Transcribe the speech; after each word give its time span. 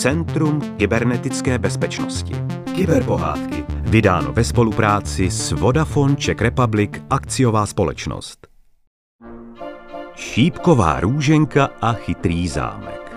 Centrum 0.00 0.76
kybernetické 0.76 1.58
bezpečnosti. 1.58 2.32
Kyberpohádky. 2.74 3.64
Vydáno 3.68 4.32
ve 4.32 4.44
spolupráci 4.44 5.30
s 5.30 5.52
Vodafone 5.52 6.16
Czech 6.16 6.40
Republic 6.40 6.90
akciová 7.10 7.66
společnost. 7.66 8.46
Šípková 10.14 11.00
růženka 11.00 11.70
a 11.80 11.92
chytrý 11.92 12.48
zámek. 12.48 13.12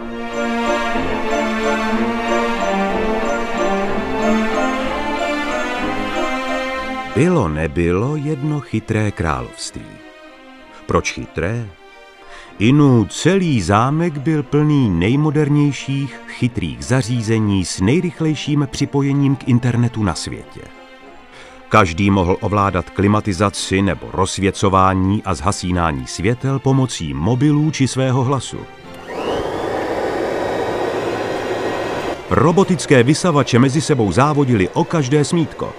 Bylo 7.15 7.47
nebylo 7.47 8.15
jedno 8.15 8.59
chytré 8.59 9.11
království. 9.11 9.87
Proč 10.85 11.11
chytré? 11.11 11.69
Inu 12.59 13.05
celý 13.09 13.61
zámek 13.61 14.17
byl 14.17 14.43
plný 14.43 14.89
nejmodernějších 14.89 16.21
chytrých 16.27 16.85
zařízení 16.85 17.65
s 17.65 17.81
nejrychlejším 17.81 18.67
připojením 18.71 19.35
k 19.35 19.47
internetu 19.47 20.03
na 20.03 20.15
světě. 20.15 20.61
Každý 21.69 22.11
mohl 22.11 22.37
ovládat 22.41 22.89
klimatizaci 22.89 23.81
nebo 23.81 24.09
rozsvěcování 24.13 25.23
a 25.25 25.33
zhasínání 25.33 26.07
světel 26.07 26.59
pomocí 26.59 27.13
mobilů 27.13 27.71
či 27.71 27.87
svého 27.87 28.23
hlasu. 28.23 28.57
Robotické 32.29 33.03
vysavače 33.03 33.59
mezi 33.59 33.81
sebou 33.81 34.11
závodili 34.11 34.69
o 34.69 34.83
každé 34.83 35.25
smítko. 35.25 35.73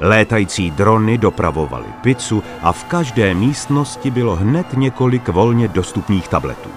Létající 0.00 0.70
drony 0.70 1.18
dopravovaly 1.18 1.86
pizzu 2.00 2.42
a 2.62 2.72
v 2.72 2.84
každé 2.84 3.34
místnosti 3.34 4.10
bylo 4.10 4.36
hned 4.36 4.66
několik 4.72 5.28
volně 5.28 5.68
dostupných 5.68 6.28
tabletů. 6.28 6.70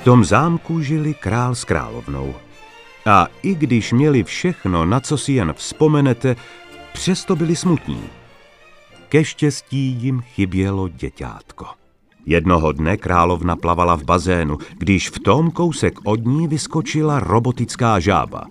V 0.00 0.04
tom 0.04 0.24
zámku 0.24 0.80
žili 0.80 1.14
král 1.14 1.54
s 1.54 1.64
královnou. 1.64 2.34
A 3.06 3.26
i 3.42 3.54
když 3.54 3.92
měli 3.92 4.24
všechno, 4.24 4.86
na 4.86 5.00
co 5.00 5.18
si 5.18 5.32
jen 5.32 5.52
vzpomenete, 5.52 6.36
přesto 6.92 7.36
byli 7.36 7.56
smutní. 7.56 8.02
Ke 9.08 9.24
štěstí 9.24 9.96
jim 10.00 10.20
chybělo 10.20 10.88
děťátko. 10.88 11.66
Jednoho 12.26 12.72
dne 12.72 12.96
královna 12.96 13.56
plavala 13.56 13.96
v 13.96 14.04
bazénu, 14.04 14.58
když 14.78 15.10
v 15.10 15.18
tom 15.18 15.50
kousek 15.50 15.98
od 16.04 16.24
ní 16.24 16.48
vyskočila 16.48 17.20
robotická 17.20 18.00
žába. 18.00 18.44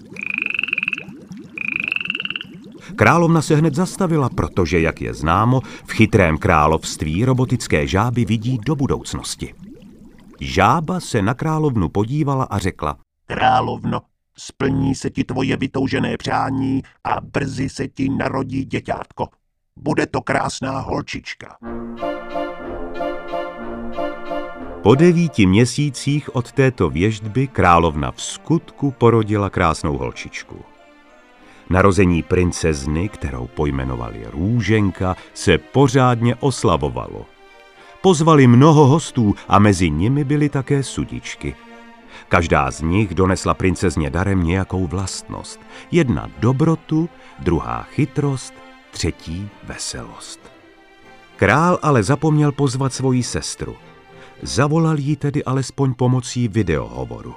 Královna 2.95 3.41
se 3.41 3.55
hned 3.55 3.75
zastavila, 3.75 4.29
protože, 4.29 4.79
jak 4.79 5.01
je 5.01 5.13
známo, 5.13 5.61
v 5.61 5.91
chytrém 5.91 6.37
království 6.37 7.25
robotické 7.25 7.87
žáby 7.87 8.25
vidí 8.25 8.57
do 8.65 8.75
budoucnosti. 8.75 9.53
Žába 10.41 10.99
se 10.99 11.21
na 11.21 11.33
královnu 11.33 11.89
podívala 11.89 12.43
a 12.43 12.57
řekla. 12.57 12.97
Královno, 13.25 14.01
splní 14.37 14.95
se 14.95 15.09
ti 15.09 15.23
tvoje 15.23 15.57
vytoužené 15.57 16.17
přání 16.17 16.81
a 17.03 17.21
brzy 17.21 17.69
se 17.69 17.87
ti 17.87 18.09
narodí 18.09 18.65
děťátko. 18.65 19.27
Bude 19.75 20.07
to 20.07 20.21
krásná 20.21 20.79
holčička. 20.79 21.57
Po 24.83 24.95
devíti 24.95 25.45
měsících 25.45 26.35
od 26.35 26.51
této 26.51 26.89
věždby 26.89 27.47
královna 27.47 28.11
v 28.11 28.21
skutku 28.21 28.91
porodila 28.91 29.49
krásnou 29.49 29.97
holčičku. 29.97 30.74
Narození 31.69 32.23
princezny, 32.23 33.09
kterou 33.09 33.47
pojmenovali 33.47 34.25
Růženka, 34.31 35.15
se 35.33 35.57
pořádně 35.57 36.35
oslavovalo. 36.35 37.25
Pozvali 38.01 38.47
mnoho 38.47 38.85
hostů 38.85 39.35
a 39.47 39.59
mezi 39.59 39.89
nimi 39.89 40.23
byly 40.23 40.49
také 40.49 40.83
sudičky. 40.83 41.55
Každá 42.29 42.71
z 42.71 42.81
nich 42.81 43.15
donesla 43.15 43.53
princezně 43.53 44.09
darem 44.09 44.43
nějakou 44.43 44.87
vlastnost. 44.87 45.59
Jedna 45.91 46.31
dobrotu, 46.39 47.09
druhá 47.39 47.83
chytrost, 47.83 48.53
třetí 48.91 49.49
veselost. 49.63 50.39
Král 51.35 51.79
ale 51.81 52.03
zapomněl 52.03 52.51
pozvat 52.51 52.93
svoji 52.93 53.23
sestru. 53.23 53.75
Zavolal 54.41 54.99
jí 54.99 55.15
tedy 55.15 55.43
alespoň 55.43 55.93
pomocí 55.93 56.47
videohovoru. 56.47 57.35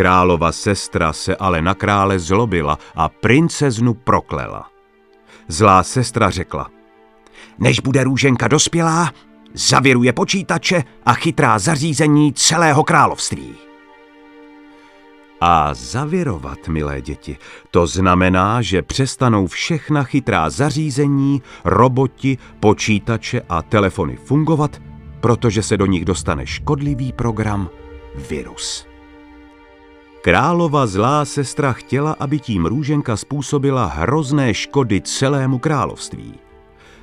Králova 0.00 0.52
sestra 0.52 1.12
se 1.12 1.36
ale 1.36 1.62
na 1.62 1.74
krále 1.74 2.18
zlobila 2.18 2.78
a 2.94 3.08
princeznu 3.08 3.94
proklela. 3.94 4.70
Zlá 5.48 5.82
sestra 5.82 6.30
řekla, 6.30 6.70
než 7.58 7.80
bude 7.80 8.04
růženka 8.04 8.48
dospělá, 8.48 9.12
zavěruje 9.54 10.12
počítače 10.12 10.84
a 11.06 11.12
chytrá 11.14 11.58
zařízení 11.58 12.32
celého 12.32 12.84
království. 12.84 13.54
A 15.40 15.74
zavěrovat, 15.74 16.68
milé 16.68 17.00
děti, 17.00 17.36
to 17.70 17.86
znamená, 17.86 18.62
že 18.62 18.82
přestanou 18.82 19.46
všechna 19.46 20.02
chytrá 20.02 20.50
zařízení, 20.50 21.42
roboti, 21.64 22.38
počítače 22.60 23.42
a 23.48 23.62
telefony 23.62 24.16
fungovat, 24.16 24.82
protože 25.20 25.62
se 25.62 25.76
do 25.76 25.86
nich 25.86 26.04
dostane 26.04 26.46
škodlivý 26.46 27.12
program 27.12 27.68
virus. 28.30 28.89
Králova 30.22 30.86
zlá 30.86 31.24
sestra 31.24 31.72
chtěla, 31.72 32.16
aby 32.20 32.38
tím 32.38 32.66
růženka 32.66 33.16
způsobila 33.16 33.86
hrozné 33.86 34.54
škody 34.54 35.00
celému 35.00 35.58
království. 35.58 36.34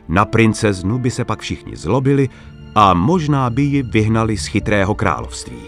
Na 0.07 0.25
princeznu 0.25 0.99
by 0.99 1.11
se 1.11 1.25
pak 1.25 1.39
všichni 1.39 1.75
zlobili 1.75 2.29
a 2.75 2.93
možná 2.93 3.49
by 3.49 3.61
ji 3.61 3.83
vyhnali 3.83 4.37
z 4.37 4.45
chytrého 4.45 4.95
království. 4.95 5.61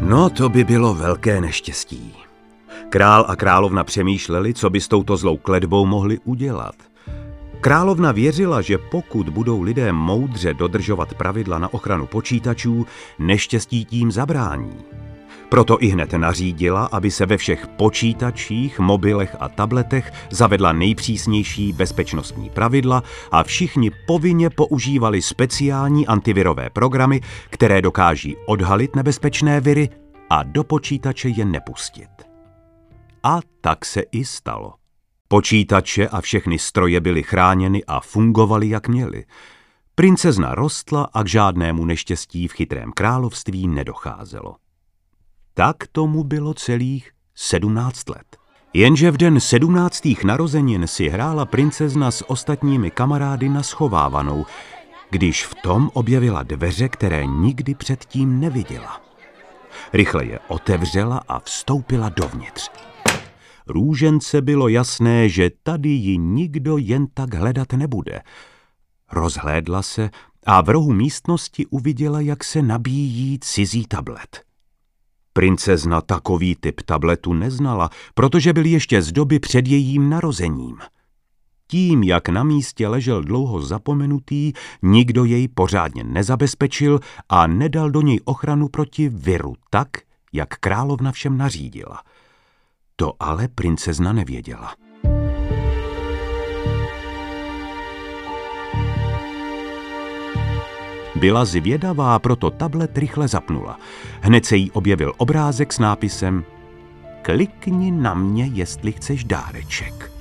No, 0.00 0.30
to 0.30 0.48
by 0.48 0.64
bylo 0.64 0.94
velké 0.94 1.40
neštěstí. 1.40 2.14
Král 2.88 3.26
a 3.28 3.36
královna 3.36 3.84
přemýšleli, 3.84 4.54
co 4.54 4.70
by 4.70 4.80
s 4.80 4.88
touto 4.88 5.16
zlou 5.16 5.36
kledbou 5.36 5.86
mohli 5.86 6.18
udělat. 6.24 6.87
Královna 7.60 8.12
věřila, 8.12 8.60
že 8.60 8.78
pokud 8.78 9.28
budou 9.28 9.62
lidé 9.62 9.92
moudře 9.92 10.54
dodržovat 10.54 11.14
pravidla 11.14 11.58
na 11.58 11.74
ochranu 11.74 12.06
počítačů, 12.06 12.86
neštěstí 13.18 13.84
tím 13.84 14.12
zabrání. 14.12 14.76
Proto 15.48 15.82
i 15.82 15.86
hned 15.86 16.12
nařídila, 16.12 16.84
aby 16.84 17.10
se 17.10 17.26
ve 17.26 17.36
všech 17.36 17.66
počítačích, 17.66 18.78
mobilech 18.78 19.36
a 19.40 19.48
tabletech 19.48 20.12
zavedla 20.30 20.72
nejpřísnější 20.72 21.72
bezpečnostní 21.72 22.50
pravidla 22.50 23.02
a 23.30 23.42
všichni 23.42 23.90
povinně 24.06 24.50
používali 24.50 25.22
speciální 25.22 26.06
antivirové 26.06 26.70
programy, 26.70 27.20
které 27.50 27.82
dokáží 27.82 28.36
odhalit 28.46 28.96
nebezpečné 28.96 29.60
viry 29.60 29.88
a 30.30 30.42
do 30.42 30.64
počítače 30.64 31.28
je 31.28 31.44
nepustit. 31.44 32.10
A 33.22 33.40
tak 33.60 33.84
se 33.84 34.02
i 34.12 34.24
stalo. 34.24 34.77
Počítače 35.28 36.08
a 36.08 36.20
všechny 36.20 36.58
stroje 36.58 37.00
byly 37.00 37.22
chráněny 37.22 37.84
a 37.84 38.00
fungovaly, 38.00 38.68
jak 38.68 38.88
měly. 38.88 39.24
Princezna 39.94 40.54
rostla 40.54 41.08
a 41.12 41.22
k 41.22 41.26
žádnému 41.26 41.84
neštěstí 41.84 42.48
v 42.48 42.52
chytrém 42.52 42.92
království 42.92 43.68
nedocházelo. 43.68 44.56
Tak 45.54 45.76
tomu 45.92 46.24
bylo 46.24 46.54
celých 46.54 47.10
sedmnáct 47.34 48.08
let. 48.08 48.36
Jenže 48.74 49.10
v 49.10 49.16
den 49.16 49.40
sedmnáctých 49.40 50.24
narozenin 50.24 50.86
si 50.86 51.08
hrála 51.08 51.44
princezna 51.44 52.10
s 52.10 52.30
ostatními 52.30 52.90
kamarády 52.90 53.48
na 53.48 53.62
schovávanou, 53.62 54.46
když 55.10 55.46
v 55.46 55.54
tom 55.54 55.90
objevila 55.94 56.42
dveře, 56.42 56.88
které 56.88 57.26
nikdy 57.26 57.74
předtím 57.74 58.40
neviděla. 58.40 59.00
Rychle 59.92 60.24
je 60.24 60.38
otevřela 60.48 61.20
a 61.28 61.40
vstoupila 61.40 62.08
dovnitř. 62.08 62.70
Růžence 63.68 64.42
bylo 64.42 64.68
jasné, 64.68 65.28
že 65.28 65.50
tady 65.62 65.88
ji 65.88 66.18
nikdo 66.18 66.76
jen 66.78 67.06
tak 67.14 67.34
hledat 67.34 67.72
nebude. 67.72 68.22
Rozhlédla 69.12 69.82
se 69.82 70.10
a 70.46 70.60
v 70.60 70.68
rohu 70.68 70.92
místnosti 70.92 71.66
uviděla, 71.66 72.20
jak 72.20 72.44
se 72.44 72.62
nabíjí 72.62 73.38
cizí 73.38 73.86
tablet. 73.86 74.42
Princezna 75.32 76.00
takový 76.00 76.56
typ 76.56 76.82
tabletu 76.82 77.32
neznala, 77.32 77.90
protože 78.14 78.52
byl 78.52 78.66
ještě 78.66 79.02
z 79.02 79.12
doby 79.12 79.38
před 79.38 79.66
jejím 79.66 80.10
narozením. 80.10 80.76
Tím, 81.66 82.02
jak 82.02 82.28
na 82.28 82.42
místě 82.42 82.88
ležel 82.88 83.22
dlouho 83.22 83.62
zapomenutý, 83.62 84.52
nikdo 84.82 85.24
jej 85.24 85.48
pořádně 85.48 86.04
nezabezpečil 86.04 87.00
a 87.28 87.46
nedal 87.46 87.90
do 87.90 88.02
něj 88.02 88.20
ochranu 88.24 88.68
proti 88.68 89.08
viru 89.08 89.54
tak, 89.70 89.88
jak 90.32 90.48
královna 90.48 91.12
všem 91.12 91.38
nařídila– 91.38 92.02
to 93.00 93.14
ale 93.20 93.48
princezna 93.48 94.12
nevěděla. 94.12 94.74
Byla 101.14 101.44
zvědavá, 101.44 102.18
proto 102.18 102.50
tablet 102.50 102.98
rychle 102.98 103.28
zapnula. 103.28 103.78
Hned 104.20 104.46
se 104.46 104.56
jí 104.56 104.70
objevil 104.70 105.12
obrázek 105.16 105.72
s 105.72 105.78
nápisem 105.78 106.44
Klikni 107.22 107.90
na 107.90 108.14
mě, 108.14 108.50
jestli 108.54 108.92
chceš 108.92 109.24
dáreček. 109.24 110.12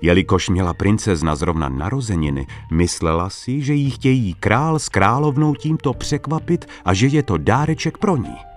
Jelikož 0.00 0.48
měla 0.48 0.74
princezna 0.74 1.34
zrovna 1.34 1.68
narozeniny, 1.68 2.46
myslela 2.72 3.30
si, 3.30 3.62
že 3.62 3.74
jí 3.74 3.90
chtějí 3.90 4.34
král 4.34 4.78
s 4.78 4.88
královnou 4.88 5.54
tímto 5.54 5.92
překvapit 5.92 6.66
a 6.84 6.94
že 6.94 7.06
je 7.06 7.22
to 7.22 7.38
dáreček 7.38 7.98
pro 7.98 8.16
ní. 8.16 8.51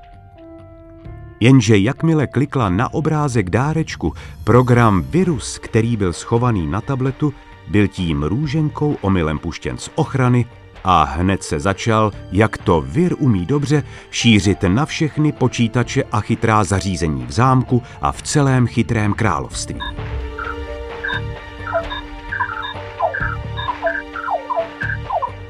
Jenže 1.39 1.77
jakmile 1.77 2.27
klikla 2.27 2.69
na 2.69 2.93
obrázek 2.93 3.49
dárečku, 3.49 4.13
program 4.43 5.01
Virus, 5.01 5.57
který 5.57 5.97
byl 5.97 6.13
schovaný 6.13 6.67
na 6.67 6.81
tabletu, 6.81 7.33
byl 7.67 7.87
tím 7.87 8.23
růženkou 8.23 8.97
omylem 9.01 9.39
puštěn 9.39 9.77
z 9.77 9.89
ochrany 9.95 10.45
a 10.83 11.03
hned 11.03 11.43
se 11.43 11.59
začal, 11.59 12.11
jak 12.31 12.57
to 12.57 12.81
vir 12.81 13.15
umí 13.19 13.45
dobře, 13.45 13.83
šířit 14.11 14.63
na 14.67 14.85
všechny 14.85 15.31
počítače 15.31 16.03
a 16.11 16.21
chytrá 16.21 16.63
zařízení 16.63 17.25
v 17.25 17.31
zámku 17.31 17.83
a 18.01 18.11
v 18.11 18.21
celém 18.21 18.67
chytrém 18.67 19.13
království. 19.13 19.79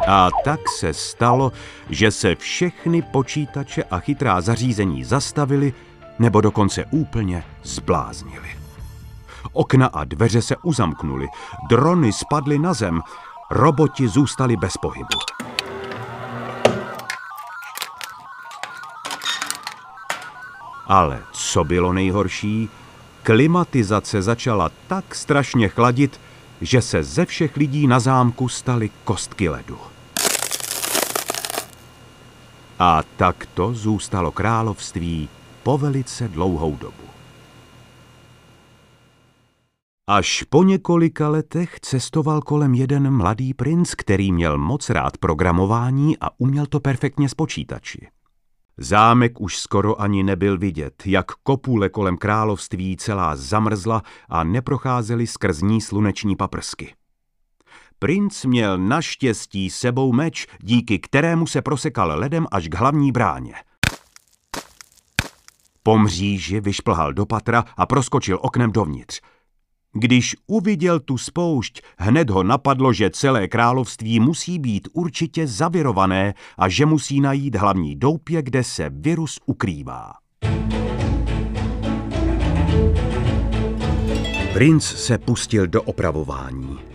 A 0.08 0.30
tak 0.44 0.60
se 0.80 0.94
stalo, 0.94 1.52
že 1.90 2.12
se 2.12 2.36
všechny 2.36 3.02
počítače 3.02 3.84
a 3.84 4.00
chytrá 4.00 4.42
zařízení 4.42 5.04
zastavily 5.04 5.74
nebo 6.20 6.42
dokonce 6.42 6.86
úplně 6.86 7.44
zbláznili. 7.64 8.50
Okna 9.54 9.88
a 9.88 10.04
dveře 10.04 10.42
se 10.42 10.56
uzamknuly, 10.64 11.28
drony 11.70 12.14
spadly 12.14 12.60
na 12.60 12.74
zem, 12.74 13.02
roboti 13.52 14.08
zůstali 14.08 14.58
bez 14.58 14.78
pohybu. 14.78 15.18
Ale 20.88 21.24
co 21.32 21.64
bylo 21.64 21.94
nejhorší? 21.94 22.70
Klimatizace 23.24 24.22
začala 24.22 24.72
tak 24.88 25.16
strašně 25.16 25.68
chladit, 25.68 26.22
že 26.62 26.82
se 26.82 27.04
ze 27.04 27.26
všech 27.26 27.58
lidí 27.58 27.88
na 27.88 28.00
zámku 28.00 28.50
staly 28.50 28.90
kostky 29.04 29.50
ledu. 29.50 29.95
A 32.80 33.04
takto 33.18 33.74
zůstalo 33.74 34.32
království 34.32 35.30
po 35.64 35.78
velice 35.78 36.28
dlouhou 36.28 36.76
dobu. 36.76 37.04
Až 40.08 40.44
po 40.44 40.64
několika 40.64 41.30
letech 41.30 41.80
cestoval 41.80 42.42
kolem 42.42 42.74
jeden 42.74 43.12
mladý 43.12 43.54
princ, 43.54 43.96
který 43.96 44.32
měl 44.32 44.58
moc 44.58 44.90
rád 44.90 45.18
programování 45.18 46.18
a 46.22 46.30
uměl 46.38 46.66
to 46.66 46.80
perfektně 46.80 47.30
s 47.30 47.34
počítači. 47.34 48.08
Zámek 48.78 49.42
už 49.42 49.58
skoro 49.58 50.02
ani 50.02 50.24
nebyl 50.24 50.58
vidět, 50.58 51.04
jak 51.06 51.32
kopule 51.32 51.90
kolem 51.90 52.18
království 52.18 52.98
celá 52.98 53.36
zamrzla 53.36 54.02
a 54.30 54.44
neprocházely 54.44 55.28
skrz 55.28 55.62
ní 55.62 55.82
sluneční 55.82 56.36
paprsky. 56.36 56.94
Princ 58.06 58.46
měl 58.46 58.78
naštěstí 58.78 59.70
sebou 59.70 60.14
meč, 60.14 60.48
díky 60.64 61.00
kterému 61.00 61.48
se 61.48 61.62
prosekal 61.62 62.20
ledem 62.20 62.48
až 62.52 62.68
k 62.68 62.76
hlavní 62.76 63.12
bráně. 63.12 63.54
Po 65.84 65.98
mříži 65.98 66.60
vyšplhal 66.60 67.14
do 67.14 67.26
patra 67.26 67.66
a 67.78 67.86
proskočil 67.86 68.40
oknem 68.42 68.72
dovnitř. 68.72 69.22
Když 69.94 70.36
uviděl 70.48 71.00
tu 71.00 71.18
spoušť, 71.18 71.82
hned 71.98 72.30
ho 72.30 72.44
napadlo, 72.44 72.94
že 72.94 73.10
celé 73.10 73.48
království 73.48 74.20
musí 74.20 74.60
být 74.60 74.88
určitě 74.94 75.48
zavirované 75.48 76.34
a 76.58 76.70
že 76.70 76.86
musí 76.86 77.22
najít 77.22 77.56
hlavní 77.56 77.96
doupě, 77.96 78.42
kde 78.42 78.64
se 78.64 78.90
virus 78.90 79.40
ukrývá. 79.46 80.14
Princ 84.54 84.84
se 84.84 85.18
pustil 85.18 85.68
do 85.68 85.82
opravování. 85.82 86.95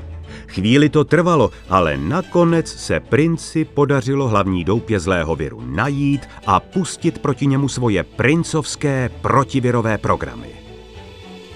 Chvíli 0.51 0.89
to 0.89 1.05
trvalo, 1.05 1.51
ale 1.69 1.97
nakonec 1.97 2.69
se 2.69 3.01
princi 3.01 3.65
podařilo 3.65 4.29
hlavní 4.29 4.65
doupě 4.65 5.01
zlého 5.01 5.37
viru 5.37 5.63
najít 5.67 6.29
a 6.47 6.61
pustit 6.61 7.19
proti 7.19 7.47
němu 7.47 7.69
svoje 7.69 8.03
princovské 8.05 9.11
protivirové 9.23 9.99
programy. 9.99 10.49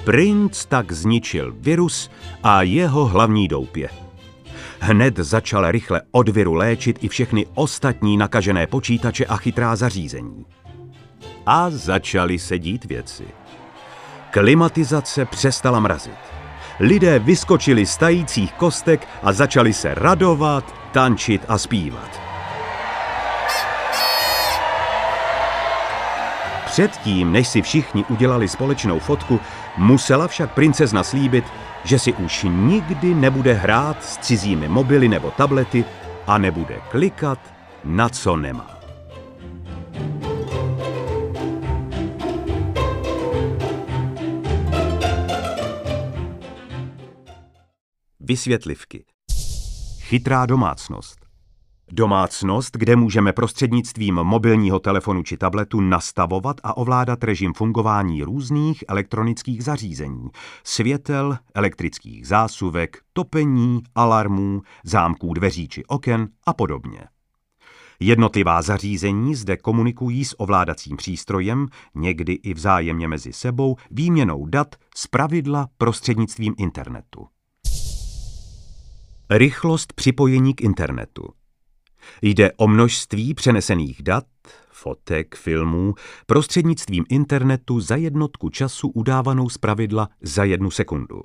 Princ 0.05 0.65
tak 0.65 0.93
zničil 0.93 1.55
virus 1.59 2.11
a 2.43 2.63
jeho 2.63 3.07
hlavní 3.07 3.49
doupě. 3.49 3.89
Hned 4.81 5.17
začal 5.17 5.71
rychle 5.71 6.03
od 6.11 6.29
viru 6.29 6.55
léčit 6.55 7.05
i 7.05 7.09
všechny 7.09 7.47
ostatní 7.55 8.17
nakažené 8.17 8.67
počítače 8.67 9.27
a 9.27 9.37
chytrá 9.37 9.77
zařízení. 9.77 10.47
A 11.47 11.71
začaly 11.71 12.39
se 12.39 12.59
dít 12.59 12.85
věci. 12.85 13.25
Klimatizace 14.31 15.25
přestala 15.25 15.81
mrazit. 15.81 16.34
Lidé 16.81 17.19
vyskočili 17.19 17.87
z 17.87 17.97
tajících 17.97 18.53
kostek 18.53 19.09
a 19.23 19.33
začali 19.33 19.73
se 19.73 19.95
radovat, 19.95 20.75
tančit 20.93 21.45
a 21.49 21.59
zpívat. 21.59 22.21
Předtím, 26.67 27.33
než 27.33 27.49
si 27.49 27.63
všichni 27.63 28.05
udělali 28.09 28.49
společnou 28.49 28.99
fotku, 28.99 29.41
musela 29.77 30.29
však 30.29 30.55
princezna 30.55 31.03
slíbit, 31.03 31.45
že 31.85 31.99
si 31.99 32.13
už 32.13 32.47
nikdy 32.51 33.15
nebude 33.15 33.53
hrát 33.53 34.05
s 34.05 34.19
cizími 34.19 34.69
mobily 34.69 35.09
nebo 35.09 35.31
tablety 35.31 35.85
a 36.27 36.39
nebude 36.39 36.75
klikat 36.91 37.39
na 37.85 38.09
co 38.09 38.37
nemá. 38.37 38.74
Vysvětlivky. 48.27 49.05
Chytrá 50.01 50.47
domácnost. 50.47 51.27
Domácnost, 51.93 52.77
kde 52.77 52.97
můžeme 52.97 53.33
prostřednictvím 53.33 54.15
mobilního 54.15 54.79
telefonu 54.79 55.23
či 55.23 55.37
tabletu 55.37 55.81
nastavovat 55.81 56.61
a 56.63 56.77
ovládat 56.77 57.25
režim 57.25 57.53
fungování 57.55 58.23
různých 58.23 58.85
elektronických 58.89 59.65
zařízení, 59.65 60.31
světel, 60.65 61.39
elektrických 61.55 62.27
zásuvek, 62.27 62.99
topení, 63.13 63.83
alarmů, 63.95 64.63
zámků 64.85 65.35
dveří 65.35 65.69
či 65.69 65.85
oken 65.85 66.29
a 66.47 66.53
podobně. 66.53 67.01
Jednotlivá 68.01 68.63
zařízení 68.63 69.35
zde 69.35 69.57
komunikují 69.57 70.25
s 70.25 70.41
ovládacím 70.41 70.97
přístrojem, 70.97 71.69
někdy 71.95 72.33
i 72.33 72.55
vzájemně 72.55 73.09
mezi 73.09 73.33
sebou, 73.33 73.77
výměnou 73.91 74.47
dat, 74.47 74.75
pravidla 75.07 75.69
prostřednictvím 75.79 76.55
internetu. 76.59 77.27
Rychlost 79.31 79.93
připojení 79.93 80.55
k 80.55 80.61
internetu. 80.61 81.29
Jde 82.23 82.53
o 82.57 82.69
množství 82.69 83.35
přenesených 83.35 84.03
dat, 84.03 84.25
fotek, 84.71 85.35
filmů, 85.35 85.95
prostřednictvím 86.27 87.05
internetu 87.09 87.81
za 87.81 87.97
jednotku 87.97 88.49
času 88.49 88.89
udávanou 88.89 89.49
pravidla 89.61 90.09
za 90.23 90.45
jednu 90.45 90.71
sekundu. 90.71 91.21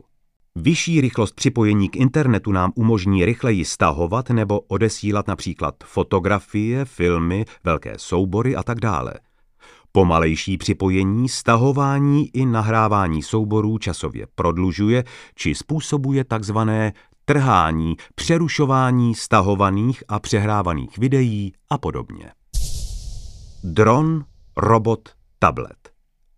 Vyšší 0.55 1.01
rychlost 1.01 1.35
připojení 1.35 1.89
k 1.89 1.95
internetu 1.95 2.51
nám 2.51 2.71
umožní 2.75 3.25
rychleji 3.25 3.65
stahovat 3.65 4.29
nebo 4.29 4.59
odesílat 4.59 5.27
například 5.27 5.75
fotografie, 5.83 6.85
filmy, 6.85 7.45
velké 7.63 7.93
soubory 7.97 8.55
a 8.55 8.63
tak 8.63 8.79
dále. 8.79 9.13
Pomalejší 9.91 10.57
připojení, 10.57 11.29
stahování 11.29 12.29
i 12.33 12.45
nahrávání 12.45 13.23
souborů 13.23 13.77
časově 13.77 14.27
prodlužuje 14.35 15.03
či 15.35 15.55
způsobuje 15.55 16.23
takzvané 16.23 16.93
trhání, 17.29 17.95
přerušování 18.15 19.15
stahovaných 19.15 20.03
a 20.07 20.19
přehrávaných 20.19 20.97
videí 20.97 21.53
a 21.69 21.77
podobně. 21.77 22.31
Dron, 23.63 24.25
robot, 24.57 25.09
tablet. 25.39 25.91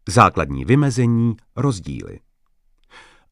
Základní 0.10 0.66
vymezení, 0.66 1.36
rozdíly. 1.56 2.20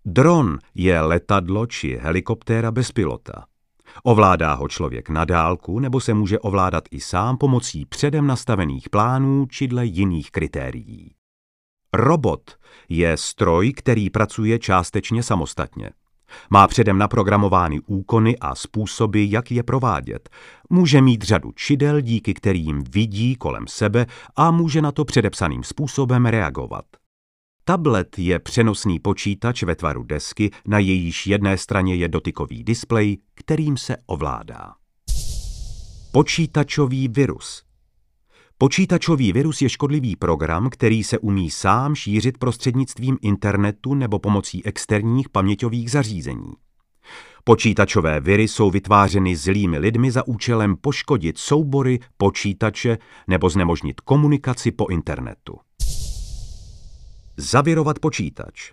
Dron 0.06 0.60
je 0.76 1.02
letadlo 1.02 1.66
či 1.66 1.98
helikoptéra 2.02 2.72
bez 2.72 2.92
pilota. 2.92 3.46
Ovládá 4.04 4.54
ho 4.54 4.68
člověk 4.68 5.10
na 5.10 5.26
dálku 5.26 5.80
nebo 5.80 6.00
se 6.00 6.14
může 6.14 6.40
ovládat 6.40 6.84
i 6.92 7.00
sám 7.00 7.38
pomocí 7.38 7.86
předem 7.86 8.28
nastavených 8.28 8.90
plánů 8.90 9.46
či 9.46 9.68
dle 9.68 9.86
jiných 9.86 10.32
kritérií. 10.32 11.16
Robot 11.94 12.58
je 12.90 13.18
stroj, 13.18 13.74
který 13.74 14.10
pracuje 14.10 14.60
částečně 14.60 15.24
samostatně. 15.24 15.90
Má 16.50 16.68
předem 16.68 16.98
naprogramovány 16.98 17.80
úkony 17.80 18.38
a 18.38 18.56
způsoby, 18.56 19.26
jak 19.30 19.52
je 19.52 19.64
provádět. 19.64 20.30
Může 20.70 21.02
mít 21.02 21.24
řadu 21.24 21.52
čidel, 21.52 22.02
díky 22.02 22.34
kterým 22.34 22.84
vidí 22.90 23.36
kolem 23.36 23.68
sebe 23.68 24.06
a 24.36 24.52
může 24.52 24.82
na 24.82 24.92
to 24.92 25.06
předepsaným 25.06 25.64
způsobem 25.64 26.26
reagovat. 26.26 26.86
Tablet 27.64 28.20
je 28.20 28.40
přenosný 28.40 29.00
počítač 29.00 29.64
ve 29.64 29.76
tvaru 29.76 30.04
desky, 30.04 30.52
na 30.68 30.80
jejíž 30.80 31.28
jedné 31.28 31.58
straně 31.58 31.96
je 31.96 32.08
dotykový 32.08 32.64
displej, 32.64 33.18
kterým 33.36 33.78
se 33.78 33.98
ovládá. 34.06 34.74
Počítačový 36.12 37.08
virus 37.08 37.69
Počítačový 38.62 39.34
virus 39.34 39.62
je 39.62 39.70
škodlivý 39.70 40.16
program, 40.16 40.70
který 40.70 41.04
se 41.04 41.18
umí 41.18 41.50
sám 41.50 41.96
šířit 41.96 42.38
prostřednictvím 42.38 43.18
internetu 43.22 43.94
nebo 43.94 44.20
pomocí 44.20 44.66
externích 44.66 45.30
paměťových 45.30 45.92
zařízení. 45.92 46.54
Počítačové 47.44 48.20
viry 48.20 48.48
jsou 48.48 48.72
vytvářeny 48.72 49.36
zlými 49.36 49.78
lidmi 49.78 50.12
za 50.12 50.28
účelem 50.28 50.76
poškodit 50.76 51.38
soubory, 51.38 52.00
počítače 52.18 52.98
nebo 53.28 53.50
znemožnit 53.50 54.02
komunikaci 54.02 54.72
po 54.72 54.88
internetu. 54.88 55.58
Zavirovat 57.38 58.00
počítač. 58.00 58.72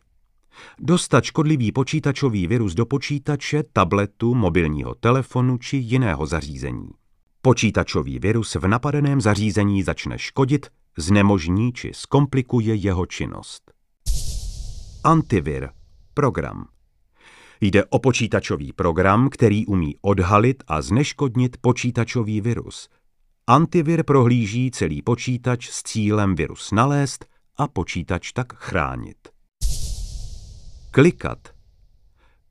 Dostat 0.78 1.25
škodlivý 1.25 1.73
počítačový 1.73 2.47
virus 2.47 2.75
do 2.75 2.87
počítače, 2.87 3.62
tabletu, 3.73 4.35
mobilního 4.35 4.95
telefonu 4.95 5.59
či 5.59 5.76
jiného 5.76 6.26
zařízení. 6.26 6.88
Počítačový 7.46 8.18
virus 8.18 8.54
v 8.54 8.68
napadeném 8.68 9.20
zařízení 9.20 9.82
začne 9.82 10.18
škodit, 10.18 10.66
znemožní 10.98 11.72
či 11.72 11.90
zkomplikuje 11.94 12.74
jeho 12.74 13.06
činnost. 13.06 13.72
Antivir. 15.04 15.68
Program. 16.14 16.68
Jde 17.60 17.84
o 17.84 17.98
počítačový 17.98 18.72
program, 18.72 19.28
který 19.28 19.66
umí 19.66 19.94
odhalit 20.00 20.62
a 20.66 20.82
zneškodnit 20.82 21.56
počítačový 21.60 22.40
virus. 22.40 22.88
Antivir 23.46 24.02
prohlíží 24.02 24.70
celý 24.70 25.02
počítač 25.02 25.70
s 25.70 25.82
cílem 25.82 26.34
virus 26.34 26.72
nalézt 26.72 27.24
a 27.56 27.68
počítač 27.68 28.32
tak 28.32 28.52
chránit. 28.54 29.28
Klikat. 30.90 31.55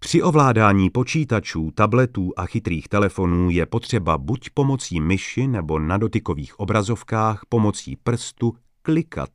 Při 0.05 0.23
ovládání 0.23 0.89
počítačů, 0.89 1.71
tabletů 1.75 2.33
a 2.37 2.45
chytrých 2.45 2.87
telefonů 2.87 3.49
je 3.49 3.65
potřeba 3.65 4.17
buď 4.17 4.49
pomocí 4.53 5.01
myši 5.01 5.47
nebo 5.47 5.79
na 5.79 5.97
dotykových 5.97 6.59
obrazovkách 6.59 7.41
pomocí 7.49 7.95
prstu 8.03 8.53
klikat, 8.81 9.29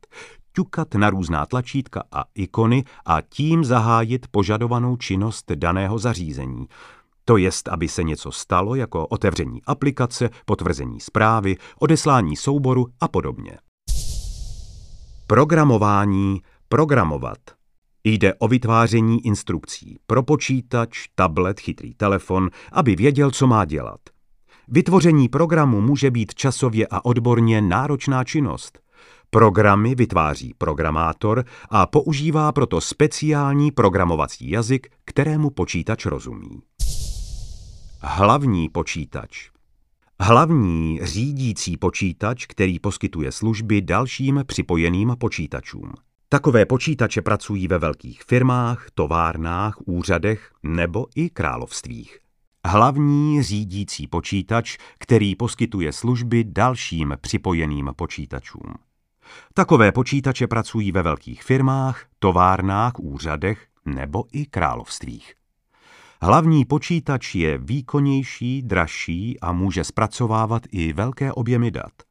ťukat 0.55 0.95
na 0.95 1.09
různá 1.09 1.45
tlačítka 1.45 2.03
a 2.11 2.23
ikony 2.35 2.83
a 3.05 3.21
tím 3.21 3.65
zahájit 3.65 4.27
požadovanou 4.27 4.97
činnost 4.97 5.51
daného 5.55 5.99
zařízení. 5.99 6.67
To 7.25 7.37
jest, 7.37 7.67
aby 7.67 7.87
se 7.87 8.03
něco 8.03 8.31
stalo, 8.31 8.75
jako 8.75 9.07
otevření 9.07 9.61
aplikace, 9.65 10.29
potvrzení 10.45 10.99
zprávy, 10.99 11.55
odeslání 11.79 12.35
souboru 12.35 12.87
a 12.99 13.07
podobně. 13.07 13.57
Programování, 15.27 16.41
programovat. 16.69 17.60
Jde 18.03 18.33
o 18.33 18.47
vytváření 18.47 19.25
instrukcí 19.25 19.97
pro 20.07 20.23
počítač, 20.23 21.07
tablet, 21.15 21.59
chytrý 21.59 21.93
telefon, 21.93 22.49
aby 22.71 22.95
věděl, 22.95 23.31
co 23.31 23.47
má 23.47 23.65
dělat. 23.65 23.99
Vytvoření 24.67 25.29
programu 25.29 25.81
může 25.81 26.11
být 26.11 26.35
časově 26.35 26.87
a 26.91 27.05
odborně 27.05 27.61
náročná 27.61 28.23
činnost. 28.23 28.79
Programy 29.29 29.95
vytváří 29.95 30.53
programátor 30.57 31.45
a 31.69 31.85
používá 31.85 32.51
proto 32.51 32.81
speciální 32.81 33.71
programovací 33.71 34.49
jazyk, 34.49 34.87
kterému 35.05 35.49
počítač 35.49 36.05
rozumí. 36.05 36.61
Hlavní 38.01 38.69
počítač 38.69 39.49
Hlavní 40.23 40.99
řídící 41.03 41.77
počítač, 41.77 42.45
který 42.45 42.79
poskytuje 42.79 43.31
služby 43.31 43.81
dalším 43.81 44.43
připojeným 44.47 45.15
počítačům. 45.19 45.93
Takové 46.33 46.65
počítače 46.65 47.21
pracují 47.21 47.67
ve 47.67 47.77
velkých 47.77 48.23
firmách, 48.23 48.85
továrnách, 48.93 49.77
úřadech 49.85 50.51
nebo 50.63 51.07
i 51.15 51.29
královstvích. 51.29 52.19
Hlavní 52.65 53.43
řídící 53.43 54.07
počítač, 54.07 54.77
který 54.99 55.35
poskytuje 55.35 55.93
služby 55.93 56.43
dalším 56.43 57.17
připojeným 57.21 57.91
počítačům. 57.95 58.73
Takové 59.53 59.91
počítače 59.91 60.47
pracují 60.47 60.91
ve 60.91 61.01
velkých 61.01 61.43
firmách, 61.43 62.05
továrnách, 62.19 62.93
úřadech 62.99 63.67
nebo 63.85 64.25
i 64.31 64.45
královstvích. 64.45 65.33
Hlavní 66.21 66.65
počítač 66.65 67.35
je 67.35 67.57
výkonnější, 67.57 68.61
dražší 68.61 69.39
a 69.39 69.51
může 69.51 69.83
zpracovávat 69.83 70.63
i 70.71 70.93
velké 70.93 71.33
objemy 71.33 71.71
dat. 71.71 72.10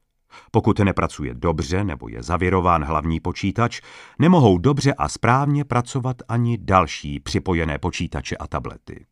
Pokud 0.51 0.79
nepracuje 0.79 1.33
dobře 1.33 1.83
nebo 1.83 2.09
je 2.09 2.23
zavěrován 2.23 2.83
hlavní 2.83 3.19
počítač, 3.19 3.81
nemohou 4.19 4.57
dobře 4.57 4.93
a 4.93 5.09
správně 5.09 5.65
pracovat 5.65 6.17
ani 6.27 6.57
další 6.57 7.19
připojené 7.19 7.77
počítače 7.77 8.37
a 8.37 8.47
tablety. 8.47 9.05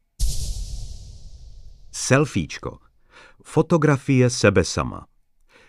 Selfiečko. 1.91 2.77
Fotografie 3.43 4.29
sebe 4.29 4.63
sama. 4.63 5.05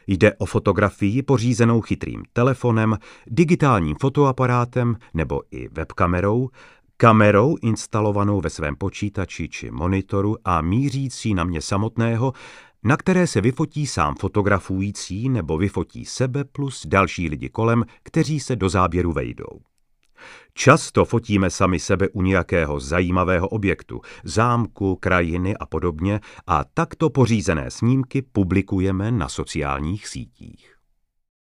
Jde 0.07 0.35
o 0.35 0.47
fotografii 0.47 1.23
pořízenou 1.23 1.81
chytrým 1.81 2.23
telefonem, 2.33 2.97
digitálním 3.27 3.97
fotoaparátem 4.01 4.97
nebo 5.15 5.43
i 5.51 5.69
webkamerou, 5.69 6.49
kamerou 6.97 7.57
instalovanou 7.63 8.41
ve 8.41 8.51
svém 8.51 8.77
počítači 8.77 9.49
či 9.49 9.71
monitoru 9.71 10.37
a 10.45 10.61
mířící 10.61 11.35
na 11.35 11.45
mě 11.45 11.61
samotného, 11.63 12.33
na 12.85 12.97
které 12.97 13.27
se 13.27 13.41
vyfotí 13.41 13.87
sám 13.87 14.15
fotografující 14.15 15.29
nebo 15.29 15.59
vyfotí 15.59 16.05
sebe 16.05 16.45
plus 16.45 16.87
další 16.87 17.29
lidi 17.29 17.49
kolem, 17.49 17.85
kteří 18.03 18.41
se 18.41 18.57
do 18.57 18.69
záběru 18.69 19.13
vejdou. 19.13 19.61
Často 20.55 21.05
fotíme 21.05 21.51
sami 21.51 21.79
sebe 21.79 22.09
u 22.09 22.23
nějakého 22.23 22.81
zajímavého 22.81 23.49
objektu, 23.49 24.01
zámku, 24.25 24.97
krajiny 24.97 25.57
a 25.57 25.67
podobně 25.67 26.21
a 26.47 26.65
takto 26.65 27.11
pořízené 27.11 27.71
snímky 27.71 28.23
publikujeme 28.23 29.11
na 29.11 29.29
sociálních 29.29 30.09
sítích. 30.09 30.80